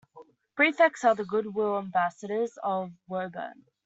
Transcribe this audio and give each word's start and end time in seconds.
Prefects 0.55 1.03
are 1.05 1.13
the 1.13 1.25
good-will 1.25 1.77
ambassadors 1.77 2.57
of 2.63 2.91
Woburn. 3.07 3.67